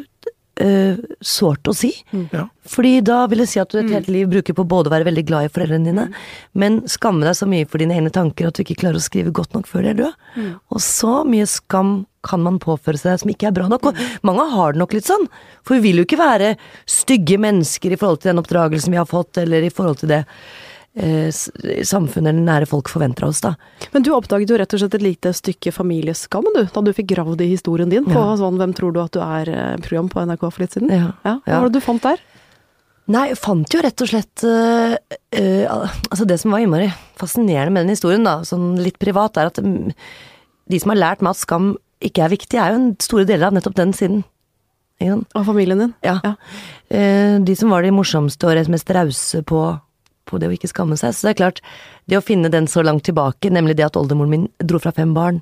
[0.61, 1.91] eh, sårt å si.
[2.33, 2.47] Ja.
[2.71, 5.09] Fordi da vil det si at du et helt liv bruker på både å være
[5.09, 6.07] veldig glad i foreldrene dine,
[6.53, 9.35] men skamme deg så mye for dine egne tanker at du ikke klarer å skrive
[9.35, 10.47] godt nok før de er døde.
[10.71, 13.91] Og så mye skam kan man påføre seg som ikke er bra nok.
[13.91, 15.25] Og mange har det nok litt sånn.
[15.65, 16.55] For vi vil jo ikke være
[16.89, 20.25] stygge mennesker i forhold til den oppdragelsen vi har fått, eller i forhold til det.
[20.97, 23.55] Eh, samfunnet eller nære folk forventer av oss, da.
[23.95, 27.13] Men du oppdaget jo rett og slett et lite stykke familieskam, du, da du fikk
[27.13, 28.37] gravd i historien din på Ja.
[28.41, 30.91] sånn Hvem tror du at du er-program på NRK for litt siden.
[30.91, 31.13] Ja.
[31.47, 32.21] Hva var det du fant der?
[33.11, 34.93] Nei, jeg fant jo rett og slett øh,
[35.35, 39.51] øh, Altså, det som var innmari fascinerende med den historien, da, sånn litt privat, er
[39.51, 39.91] at mm,
[40.71, 43.51] de som har lært meg at skam ikke er viktig, er jo en store deler
[43.51, 44.23] av nettopp den siden.
[45.01, 45.93] Av familien din?
[46.05, 46.19] Ja.
[46.25, 46.35] Ja.
[46.93, 49.61] Eh, de som var de morsomste og mest rause på,
[50.29, 51.15] på det å ikke skamme seg.
[51.15, 51.63] Så det er klart,
[52.11, 55.15] det å finne den så langt tilbake, nemlig det at oldemoren min dro fra fem
[55.17, 55.41] barn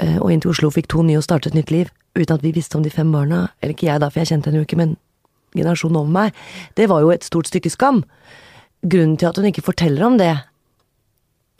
[0.00, 2.44] eh, og inn til Oslo fikk to nye og startet et nytt liv, uten at
[2.44, 4.68] vi visste om de fem barna, eller ikke jeg da, for jeg kjente henne jo
[4.68, 4.96] ikke, men
[5.56, 6.38] generasjonen over meg,
[6.78, 8.04] det var jo et stort stykke skam.
[8.86, 10.32] Grunnen til at hun ikke forteller om det,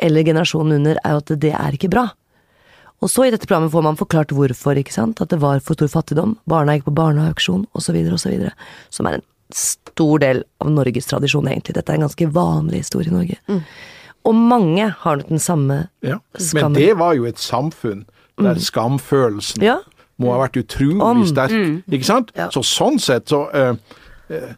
[0.00, 2.08] eller generasjonen under, er jo at det er ikke bra.
[3.00, 5.20] Og så i dette programmet får man forklart hvorfor, ikke sant.
[5.24, 7.96] At det var for stor fattigdom, barna gikk på barneauksjon osv.
[8.12, 8.34] osv.
[8.92, 11.74] Som er en stor del av Norges tradisjon, egentlig.
[11.74, 13.38] Dette er en ganske vanlig historie i Norge.
[14.28, 16.18] Og mange har nok den samme Ja.
[16.54, 18.04] Men det var jo et samfunn
[18.38, 19.78] der skamfølelsen Ja.
[20.18, 21.26] må ha vært utrolig Om.
[21.26, 21.84] sterk.
[21.90, 22.32] Ikke sant?
[22.36, 22.48] Ja.
[22.50, 23.76] Så sånn sett så uh,
[24.30, 24.52] uh,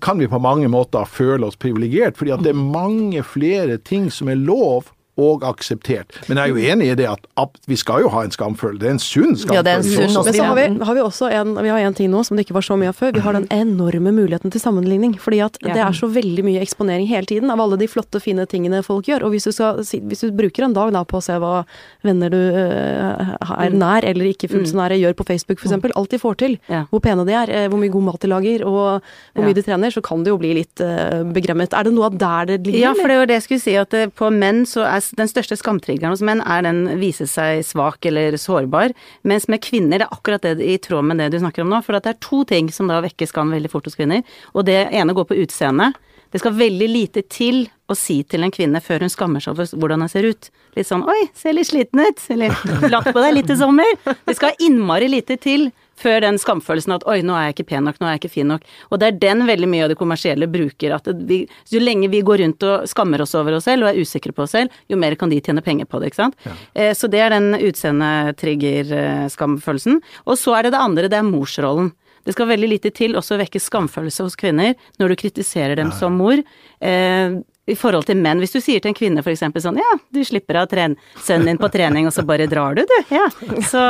[0.00, 4.10] kan vi på mange måter føle oss privilegert, fordi at det er mange flere ting
[4.10, 6.14] som er lov og akseptert.
[6.28, 8.80] Men jeg er jo enig i det at, vi skal jo ha en skamfølelse.
[8.80, 9.54] Det er en sunn skamfølelse.
[9.58, 10.24] Ja, det er en sunn også.
[10.24, 12.46] Men så har vi, har vi også en, vi har en ting nå som det
[12.46, 13.12] ikke var så mye av før.
[13.18, 15.18] Vi har den enorme muligheten til sammenligning.
[15.20, 15.74] Fordi at Ja.
[15.74, 19.04] det er så veldig mye eksponering hele tiden av alle de flotte, fine tingene folk
[19.04, 19.26] gjør.
[19.28, 21.66] Og hvis du, skal, hvis du bruker en dag da på å se hva
[22.02, 26.10] venner du eh, er nær eller ikke fullt så nære gjør på Facebook f.eks., alt
[26.10, 26.86] de får til, Ja.
[26.90, 29.02] hvor pene de er, eh, hvor mye god mat de lager og hvor
[29.36, 29.42] Ja.
[29.44, 31.74] mye de trener, så kan det jo bli litt eh, begremmet.
[31.76, 32.80] Er det noe av der det ligger?
[32.80, 35.30] Ja, for det er jo det jeg skulle si, at på menn så er den
[35.30, 38.94] største skamtriggeren hos menn er den vise seg svak eller sårbar,
[39.26, 41.82] mens med kvinner det er akkurat det i tråd med det du snakker om nå,
[41.82, 44.22] for det er to ting som da vekker skam veldig fort hos kvinner,
[44.54, 45.98] og det ene går på utseendet.
[46.32, 49.68] Det skal veldig lite til å si til en kvinne før hun skammer seg over
[49.76, 50.48] hvordan hun ser ut.
[50.78, 52.56] Litt sånn 'oi, ser litt sliten ut', eller
[52.88, 53.98] 'lagt på deg litt i sommer'.
[54.24, 57.84] Det skal innmari lite til før den skamfølelsen at 'oi, nå er jeg ikke pen
[57.88, 58.66] nok, nå er jeg ikke fin nok'.
[58.90, 60.90] Og det er den veldig mye av det kommersielle bruker.
[60.96, 61.38] At vi,
[61.70, 64.42] jo lenge vi går rundt og skammer oss over oss selv og er usikre på
[64.46, 66.36] oss selv, jo mer kan de tjene penger på det, ikke sant.
[66.74, 70.00] Eh, så det er den utseendetrigger-skamfølelsen.
[70.26, 71.92] Og så er det det andre, det er morsrollen.
[72.22, 75.90] Det skal veldig lite til også å vekke skamfølelse hos kvinner når du kritiserer dem
[75.96, 76.38] som mor.
[76.78, 78.40] Eh, i forhold til menn.
[78.42, 79.44] Hvis du sier til en kvinne f.eks.
[79.62, 82.96] sånn ja, du slipper av sønnen din på trening, og så bare drar du, du.
[83.14, 83.28] Ja.
[83.68, 83.82] Så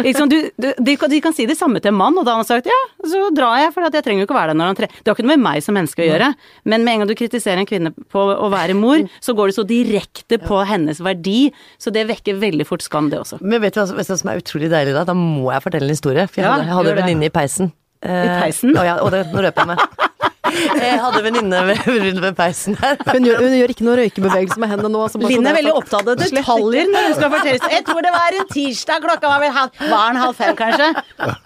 [0.00, 2.32] liksom, du, du, de, kan, de kan si det samme til en mann, og da
[2.34, 4.60] har han sagt ja, så drar jeg, for jeg trenger jo ikke å være der
[4.60, 5.00] når han trener.
[5.00, 6.30] Det har ikke noe med meg som menneske å gjøre.
[6.64, 9.58] Men med en gang du kritiserer en kvinne på å være mor, så går det
[9.58, 13.42] så direkte på hennes verdi, så det vekker veldig fort skam, det også.
[13.44, 15.04] Men vet du hva som er utrolig deilig da?
[15.08, 16.24] Da må jeg fortelle en historie.
[16.30, 17.74] For jeg hadde, jeg hadde en venninne i peisen.
[18.00, 18.72] I peisen?
[18.80, 20.08] Å ja, og det, nå røper jeg meg.
[20.50, 22.96] Jeg hadde en venninne rundt ved peisen her.
[23.10, 25.06] Hun gjør, hun gjør ikke noe røykebevegelse med hendene nå.
[25.12, 28.14] så Linn sånn er veldig opptatt av detaljer når hun skal fortelle Jeg tror det
[28.14, 30.88] var en tirsdag, klokka var vel halv, var en halv fem kanskje.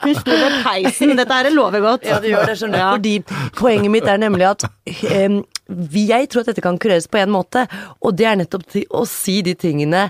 [0.05, 1.17] Hun sto ved peisen.
[1.19, 2.07] Dette her lover godt.
[2.09, 2.85] Ja, det gjør det, skjønner du.
[2.85, 2.93] Ja.
[2.95, 5.43] Fordi poenget mitt er nemlig at um,
[5.95, 7.67] jeg tror at dette kan kureres på en måte,
[8.05, 10.09] og det er nettopp til å si de tingene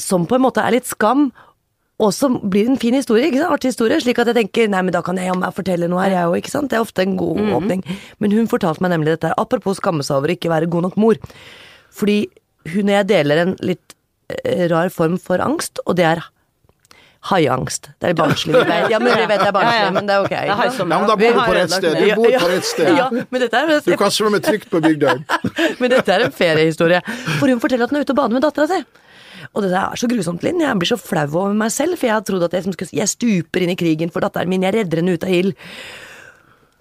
[0.00, 1.28] som på en måte er litt skam,
[2.00, 3.54] og så blir en fin historie, ikke sant?
[3.54, 6.02] artig historie, slik at jeg tenker nei, men da kan jeg jammen meg fortelle noe
[6.02, 6.70] her, jeg òg, ikke sant.
[6.72, 7.84] Det er ofte en god åpning.
[8.18, 10.88] Men hun fortalte meg nemlig dette, her, apropos skamme seg over å ikke være god
[10.88, 11.20] nok mor.
[11.94, 12.18] Fordi
[12.72, 13.94] hun og jeg deler en litt
[14.32, 16.24] eh, rar form for angst, og det er
[17.30, 17.92] haiangst.
[18.02, 18.88] Det er barnslig, vi vet.
[18.90, 19.92] Ja, men vi vet det er barnslig, Ja, ja.
[19.94, 20.32] men det er ok.
[20.32, 20.48] Det er.
[20.50, 22.00] Ja, men da bor du på rett sted.
[22.00, 22.90] Du bor på rett sted.
[22.98, 25.22] Ja, men dette er, Du kan svømme trygt på Bygdøy.
[25.80, 27.02] men dette er en feriehistorie.
[27.38, 28.82] For hun forteller at hun er ute og bader med dattera si.
[29.52, 30.62] Og det der er så grusomt, Linn.
[30.64, 33.10] Jeg blir så flau over meg selv, for jeg har trodd at jeg, skulle, jeg
[33.10, 35.52] stuper inn i krigen for datteren min, jeg redder henne ut av ild.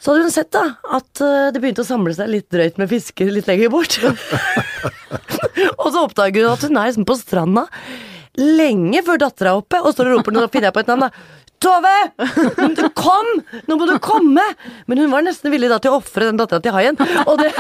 [0.01, 0.63] Så hadde hun sett da,
[0.97, 3.99] at eh, det begynte å samle seg litt drøyt med fisker litt lenger bort.
[5.81, 7.67] og så oppdager hun at hun er liksom på stranda
[8.39, 11.07] lenge før dattera er oppe, og står og roper, nå finner jeg på et navn,
[11.07, 11.38] da.
[11.62, 11.95] Tove!
[12.97, 13.27] Kom!
[13.69, 14.45] Nå må du komme!
[14.89, 16.97] Men hun var nesten villig da til å ofre den dattera til haien.
[17.27, 17.51] Og det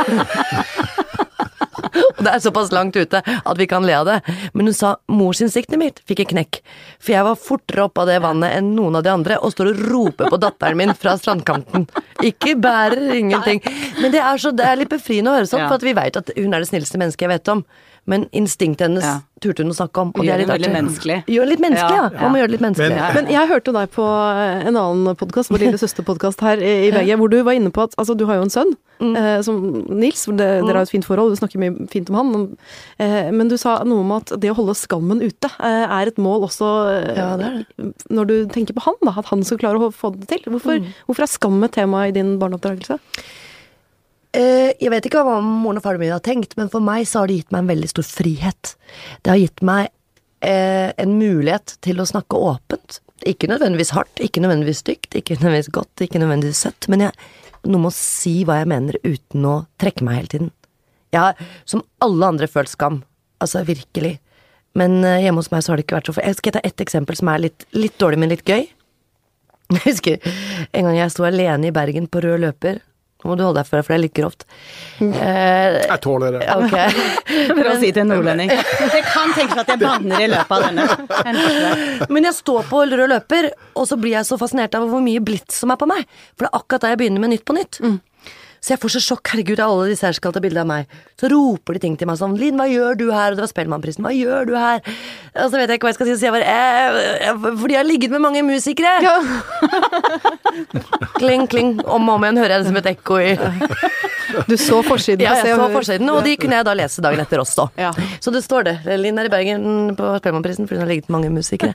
[2.17, 4.17] Og det er såpass langt ute at vi kan le av det.
[4.53, 6.61] Men hun sa morsinstinktet mitt fikk en knekk.
[7.01, 9.71] For jeg var fortere oppe av det vannet enn noen av de andre, og står
[9.73, 11.87] og roper på datteren min fra strandkanten.
[12.25, 13.63] Ikke bærer, ingenting.
[14.01, 16.19] Men det er, så, det er litt befriende å høre sånn, for at vi veit
[16.19, 17.65] at hun er det snilleste mennesket jeg vet om.
[18.09, 19.19] Men instinktet hennes Ja.
[19.41, 21.17] turte hun å snakke om, og det er litt det menneskelig.
[21.29, 22.09] Gjør det litt menneskelig, ja.
[22.13, 22.95] Ja, Man må gjøre det litt menneskelig.
[22.97, 24.05] Men- Men jeg hørte deg på
[24.67, 27.83] en annen podkast, vår lille søsterpodkast her i i VG, hvor du var inne på
[27.83, 28.73] at altså, du har jo en sønn,
[29.15, 30.65] eh, som Nils, det, mm.
[30.67, 32.57] dere har et fint forhold, du snakker mye fint om han.
[32.99, 36.17] Eh, men du sa noe om at det å holde skammen ute eh, er et
[36.17, 39.57] mål også eh, Ja, det er når du tenker på han, da, at han skal
[39.61, 40.41] klare å få det til.
[40.51, 42.97] Hvorfor, hvorfor er skam et tema i din barneoppdragelse?
[44.31, 47.21] Eh, jeg vet ikke hva moren og faren min har tenkt, men for meg så
[47.21, 48.75] har det gitt meg en veldig stor frihet.
[49.23, 49.89] Det har gitt meg
[50.39, 53.01] eh, en mulighet til å snakke åpent.
[53.27, 57.29] Ikke nødvendigvis hardt, ikke nødvendigvis stygt, ikke nødvendigvis godt, ikke nødvendigvis søtt, men jeg,
[57.67, 60.51] noe med å si hva jeg mener uten å trekke meg hele tiden.
[61.11, 63.01] Jeg har, som alle andre, følt skam.
[63.43, 64.15] Altså virkelig.
[64.79, 66.83] Men eh, hjemme hos meg så har det ikke vært så Jeg skal ta ett
[66.83, 68.63] eksempel som er litt, litt dårlig, men litt gøy.
[69.75, 70.31] Jeg husker
[70.75, 72.81] en gang jeg sto alene i Bergen på rød løper.
[73.21, 74.45] Nå må du holde deg for deg, for det er litt grovt.
[75.01, 76.41] Eh, Jeg tåler det.
[76.65, 76.89] Okay.
[77.57, 78.49] For å si til en nordlending.
[78.95, 80.87] Det kan tenkes at jeg banner i løpet av denne.
[80.89, 82.09] Det.
[82.09, 85.21] Men jeg står på rød løper, og så blir jeg så fascinert av hvor mye
[85.23, 86.05] blitz som er på meg.
[86.35, 87.81] For det er akkurat da jeg begynner med Nytt på nytt.
[88.61, 89.25] Så jeg får så sjokk.
[89.33, 90.91] Herregud, alle disse her skal ta bilde av meg.
[91.17, 93.49] Så roper de ting til meg sånn 'Linn, hva gjør du her?' Og det var
[93.49, 94.05] Spellemannprisen.
[94.05, 94.81] 'Hva gjør du her?'
[95.41, 97.73] Og så vet jeg ikke hva jeg skal si, så jeg bare eh, eh, 'Fordi
[97.73, 99.01] jeg har ligget med mange musikere'.
[101.21, 101.81] kling, kling.
[101.85, 103.33] Om og om igjen hører jeg det som et ekko i
[104.47, 107.41] Du så forsiden Ja, jeg så forsiden, og de kunne jeg da lese dagen etter
[107.43, 107.67] også.
[107.79, 107.91] Ja.
[108.23, 108.75] Så det står det.
[109.01, 111.73] Linn er i Bergen på Spellemannprisen fordi hun har ligget med mange musikere.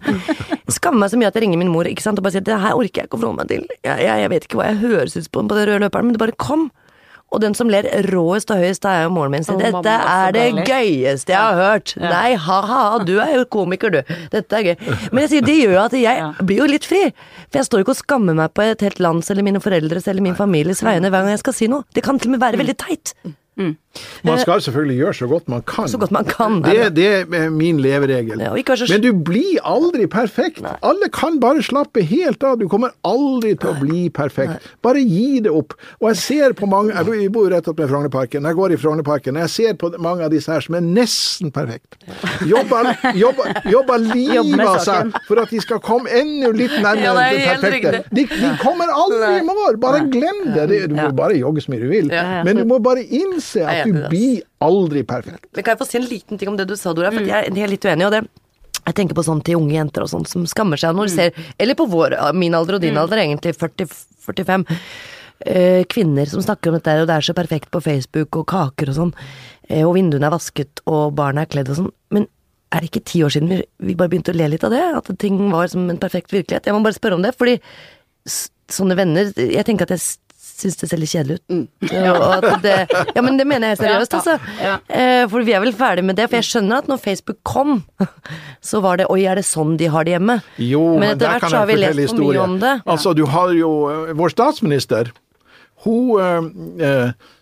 [0.72, 2.58] Skammer meg så mye at jeg ringer min mor ikke sant, og bare sier det
[2.62, 3.68] her orker jeg ikke å forholde meg til.
[3.86, 6.16] Jeg, jeg, jeg vet ikke hva jeg høres ut på på den røde løperen, men
[6.16, 6.68] det bare kom.
[7.34, 9.44] Og den som ler råest og høyest, er jo moren min.
[9.44, 11.94] Så Å, dette er det gøyeste jeg har hørt.
[12.00, 14.14] Nei, ha-ha, du er jo komiker, du.
[14.32, 14.76] Dette er gøy.
[15.10, 17.02] Men jeg sier, det gjør jo at jeg blir jo litt fri.
[17.50, 20.06] For jeg står jo ikke og skammer meg på et helt lands eller mine foreldres
[20.08, 21.84] eller min families vegne hver gang jeg skal si noe.
[21.96, 23.16] Det kan til og med være veldig teit.
[24.26, 25.88] Man skal selvfølgelig gjøre så godt man kan.
[25.88, 26.60] Så godt man kan.
[26.62, 27.06] Det, det
[27.36, 28.40] er min leveregel.
[28.42, 30.62] Ja, så Men du blir aldri perfekt.
[30.82, 32.58] Alle kan bare slappe helt av.
[32.58, 34.66] Du kommer aldri til å bli perfekt.
[34.82, 35.74] Bare gi det opp.
[36.00, 38.44] Og jeg ser på mange Jeg bor- jo rett opp med Frognerparken.
[38.48, 39.36] Jeg går i Frognerparken.
[39.42, 41.96] Jeg ser på mange av disse her som er nesten perfekt.
[42.46, 47.36] Jobber, jobber, jobber livet av seg for at de skal komme enda litt nærmere er
[47.36, 48.02] det perfekte.
[48.14, 49.78] De, de kommer aldri i mål.
[49.82, 50.66] Bare glem det.
[50.90, 52.10] Du må bare jogge så mye du vil.
[52.12, 52.42] Ja, ja.
[52.46, 55.46] Men du må bare innse at du blir aldri perfekt.
[55.54, 57.10] Men kan jeg få si en liten ting om det du sa, Dora?
[57.14, 58.06] For jeg, jeg er litt uenig.
[58.06, 58.24] og det
[58.86, 61.32] jeg tenker på sånn til unge jenter og sånn som skammer seg når de ser
[61.58, 64.62] Eller på vår, min alder og din alder, egentlig 40-45.
[65.46, 68.88] Eh, kvinner som snakker om dette, og det er så perfekt på Facebook, og kaker
[68.92, 69.10] og sånn.
[69.68, 71.90] Eh, og vinduene er vasket, og barna er kledd og sånn.
[72.14, 72.28] Men
[72.72, 73.58] er det ikke ti år siden vi,
[73.90, 74.80] vi bare begynte å le litt av det?
[75.00, 76.64] At ting var som en perfekt virkelighet?
[76.70, 77.58] Jeg må bare spørre om det, fordi
[78.26, 80.00] s- sånne venner Jeg tenker at jeg
[80.56, 81.90] syns det ser litt kjedelig ut.
[82.16, 82.76] Og at det,
[83.16, 84.36] ja, men det mener jeg seriøst, altså.
[84.62, 84.78] Ja.
[84.88, 85.26] ja.
[85.30, 86.28] for vi er vel ferdig med det.
[86.30, 87.82] For jeg skjønner at når Facebook kom,
[88.70, 90.40] så var det Oi, er det sånn de har det hjemme?
[90.62, 92.74] Jo, men etter hvert kan så har vi lest for mye om det.
[92.96, 95.12] Altså, du har jo eh, vår statsminister.
[95.86, 97.32] Hun eh, eh,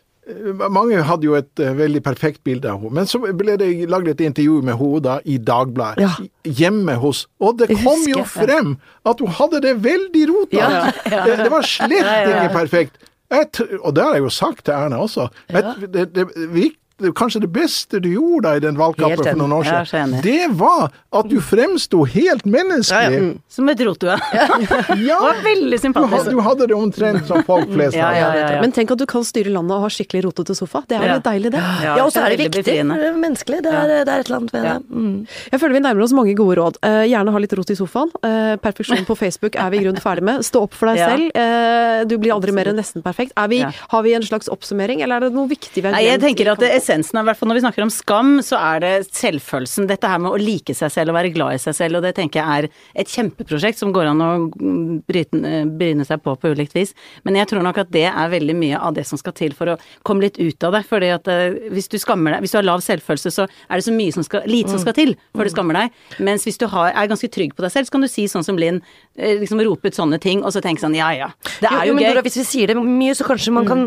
[0.72, 2.94] Mange hadde jo et eh, veldig perfekt bilde av henne.
[2.96, 6.04] Men så ble det laget et intervju med henne da i Dagbladet.
[6.04, 6.12] Ja.
[6.44, 10.56] Hjemme hos Og det kom husker, jo frem at hun hadde det veldig rota.
[10.60, 13.10] Ja, Det, det var slett ikke perfekt.
[13.34, 15.28] Jeg, og det har jeg jo sagt til Erna også.
[15.50, 16.26] Jeg, det, det,
[17.18, 21.28] kanskje det beste du gjorde i den valgkampen for noen år siden, det var at
[21.28, 23.18] du fremsto helt menneskelig.
[23.18, 23.32] Ja, ja.
[23.50, 24.14] Som et rotua.
[24.34, 24.46] Ja,
[24.94, 26.12] Det var veldig du, sympatisk.
[26.14, 28.60] hadde, du hadde det omtrent som folk flest Ja, ja, ja, ja.
[28.62, 30.82] Men tenk at du kan styre landet og ha skikkelig rotete sofa.
[30.88, 31.14] Det er jo Ja.
[31.18, 31.62] litt deilig, det.
[31.82, 32.64] Ja, og så er det viktig.
[32.64, 33.12] befriende.
[33.18, 33.60] Menneskelig.
[33.64, 34.74] Det er, det er et eller annet ved Ja.
[34.78, 34.90] det.
[34.90, 35.26] Mm.
[35.52, 36.78] Jeg føler vi nærmer oss mange gode råd.
[36.84, 38.10] Uh, gjerne ha litt rot i sofaen.
[38.22, 40.40] Uh, perfeksjon på Facebook er vi i grunnen ferdig med.
[40.46, 41.10] Stå opp for deg Ja.
[41.10, 41.30] selv.
[41.34, 43.32] Uh, du blir aldri mer enn nesten perfekt.
[43.36, 43.70] Er vi, Ja.
[43.90, 46.36] Har vi en slags oppsummering, eller er det noe viktig vi har Nei, jeg glemt?
[46.36, 48.92] tenker at det, essensen av, hvert fall når vi snakker om skam, så er det
[49.08, 49.88] selvfølelsen.
[49.90, 52.12] Dette her med å like seg selv og være glad i seg selv, og det
[52.18, 56.52] tenker jeg er et kjempeprosjekt som går an å mm, eh, bryne seg på på
[56.52, 56.94] ulikt vis.
[57.24, 59.72] Men jeg tror nok at det er veldig mye av det som skal til for
[59.72, 60.84] å komme litt ut av det.
[60.90, 63.88] fordi at eh, hvis du skammer deg, hvis du har lav selvfølelse, så er det
[63.88, 65.98] så mye som skal, lite som skal til før du skammer deg.
[66.20, 68.46] Mens hvis du har, er ganske trygg på deg selv, så kan du si sånn
[68.46, 68.82] som Linn,
[69.18, 71.94] eh, liksom rope ut sånne ting, og så tenke sånn ja ja, det er jo,
[71.94, 72.10] jo jo gøy.
[72.12, 73.84] Dora, hvis vi sier det mye, så kanskje man kan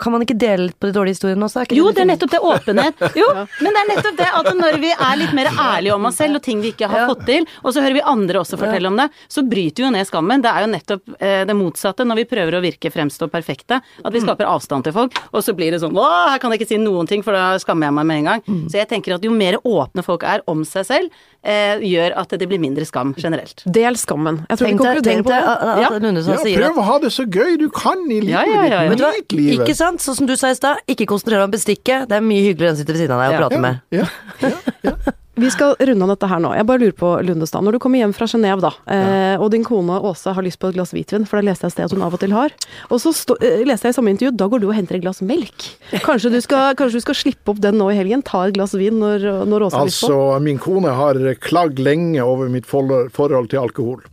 [0.00, 1.64] Kan man ikke dele litt på de dårlige historiene også?
[1.76, 2.42] Jo, det er nettopp det.
[2.54, 3.02] Åpenhet.
[3.20, 6.16] Jo, men det er nettopp det at når vi er litt mer ærlige om oss
[6.18, 8.90] selv og ting vi ikke har fått til, og så hører vi andre også fortelle
[8.90, 10.42] om det, så bryter vi jo ned skammen.
[10.44, 13.80] Det er jo nettopp eh, det motsatte når vi prøver å virke fremstå perfekte.
[14.02, 16.62] At vi skaper avstand til folk, og så blir det sånn Å, her kan jeg
[16.62, 18.44] ikke si noen ting, for da skammer jeg meg med en gang.
[18.70, 22.28] Så jeg tenker at jo mer åpne folk er om seg selv, eh, gjør at
[22.40, 23.62] det blir mindre skam generelt.
[23.66, 24.42] Del skammen.
[24.48, 25.40] Jeg tror vi Tenk deg, konkluderer på det.
[25.42, 25.90] at, at Ja.
[26.34, 28.82] Ja, sier prøv å ha det så gøy du kan i livet Ja, ja, ja,
[28.84, 28.94] ja.
[28.94, 29.00] ditt.
[29.04, 29.68] Nyt livet.
[29.68, 30.00] Ikke sant?
[30.00, 32.08] Sånn som du sa i stad, ikke konsentrere deg om bestikket.
[32.08, 33.42] Det er mye hyggeligere enn å sitte ved siden av deg og Ja.
[33.44, 33.80] prate med.
[33.90, 34.08] Ja,
[34.40, 34.56] ja,
[34.88, 35.12] ja.
[35.34, 36.52] Vi skal runde av dette her nå.
[36.54, 39.64] Jeg bare lurer på, Lundestad, når du kommer hjem fra Genéve, da, eh, og din
[39.66, 41.96] kone Åse har lyst på et glass hvitvin, for det leste jeg et sted at
[41.96, 42.54] hun av og til har,
[42.86, 45.02] og så stå, eh, leste jeg i samme intervju, da går du og henter et
[45.02, 45.66] glass melk.
[46.06, 48.22] Kanskje du skal, kanskje du skal slippe opp den nå i helgen?
[48.22, 50.12] Ta et glass vin når, når Åse har lyst på?
[50.14, 54.04] Altså, min kone har klagd lenge over mitt forhold til alkohol.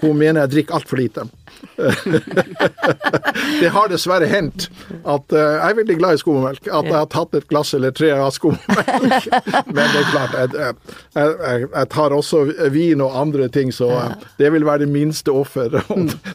[0.00, 1.26] Hun mener jeg drikker altfor lite.
[3.60, 4.68] det har dessverre hendt
[5.04, 6.66] at uh, Jeg er veldig glad i skummelk.
[6.66, 9.28] At jeg har tatt et glass eller tre av skummelk.
[9.74, 10.74] Men det er klart, jeg, jeg,
[11.14, 15.34] jeg, jeg, tar også vin og andre ting, så uh, det vil være det minste
[15.34, 15.68] offer.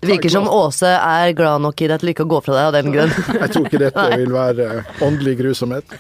[0.06, 2.68] Det virker som Åse er glad nok i det til ikke å gå fra deg
[2.68, 3.14] av den grunn.
[3.40, 4.68] jeg tror ikke dette vil være
[5.06, 5.96] åndelig grusomhet.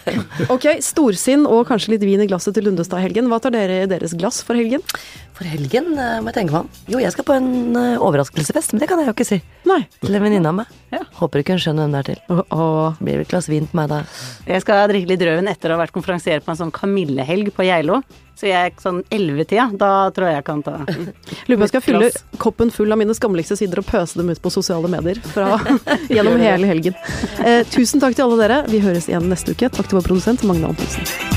[0.53, 3.29] ok, storsinn og kanskje litt vin i glasset til Lundestad-helgen.
[3.31, 4.83] Hva tar dere i deres glass for helgen?
[5.35, 6.69] For helgen må jeg tenke meg om.
[6.87, 9.39] Jo, jeg skal på en overraskelsesfest, men det kan jeg jo ikke si.
[9.67, 9.81] Nei.
[9.99, 10.69] Til en venninne av meg.
[10.95, 11.01] Ja.
[11.19, 12.21] Håper ikke hun skjønner hvem det er til.
[12.55, 13.97] Åh, Blir vel et glass vin på meg da.
[14.47, 17.67] Jeg skal drikke litt rødvin etter å ha vært konferansier på en sånn kamillehelg på
[17.67, 17.99] Geilo.
[18.35, 21.83] Så jeg sånn ellevetida, da tror jeg jeg kan ta Lurer på om jeg skal
[21.85, 22.25] fylle glass.
[22.43, 25.53] koppen full av mine skammeligste sider og pøse dem ut på sosiale medier fra,
[26.15, 26.95] gjennom hele helgen.
[27.43, 28.63] Eh, tusen takk til alle dere.
[28.71, 29.71] Vi høres igjen neste uke.
[29.71, 31.34] Takk til vår produsent Magne Antonsen.